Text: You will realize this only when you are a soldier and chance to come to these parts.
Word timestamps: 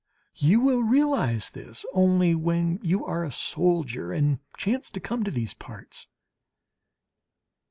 You 0.33 0.59
will 0.61 0.81
realize 0.81 1.51
this 1.51 1.85
only 1.93 2.33
when 2.33 2.79
you 2.81 3.05
are 3.05 3.23
a 3.23 3.31
soldier 3.31 4.11
and 4.11 4.39
chance 4.57 4.89
to 4.89 4.99
come 4.99 5.23
to 5.23 5.29
these 5.29 5.53
parts. 5.53 6.07